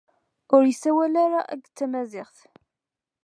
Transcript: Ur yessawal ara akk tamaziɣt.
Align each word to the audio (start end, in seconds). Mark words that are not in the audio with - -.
Ur 0.55 0.63
yessawal 0.65 1.13
ara 1.23 1.39
akk 1.53 1.65
tamaziɣt. 1.77 2.37